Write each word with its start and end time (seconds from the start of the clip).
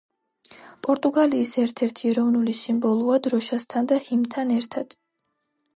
პორტუგალიის 0.87 1.51
ერთ-ერთი 1.65 2.09
ეროვნული 2.13 2.57
სიმბოლოა, 2.63 3.19
დროშასთან 3.29 3.93
და 3.95 4.03
ჰიმნთან 4.09 4.57
ერთად. 4.59 4.99